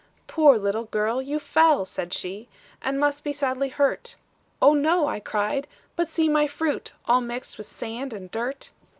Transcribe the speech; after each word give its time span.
"'Poor 0.25 0.57
little 0.57 0.85
girl, 0.85 1.21
you 1.21 1.37
fell,' 1.37 1.85
said 1.85 2.11
she, 2.11 2.47
'And 2.81 2.99
must 2.99 3.23
be 3.23 3.31
sadly 3.31 3.69
hurt;' 3.69 4.15
'Oh, 4.59 4.73
no,' 4.73 5.05
I 5.05 5.19
cried; 5.19 5.67
'but 5.95 6.09
see 6.09 6.27
my 6.27 6.47
fruit, 6.47 6.91
All 7.05 7.21
mixed 7.21 7.55
with 7.59 7.67
sand 7.67 8.11
and 8.11 8.31
dirt.' 8.31 8.71